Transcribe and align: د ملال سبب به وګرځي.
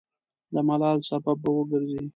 د 0.53 0.55
ملال 0.67 0.99
سبب 1.09 1.37
به 1.43 1.49
وګرځي. 1.57 2.01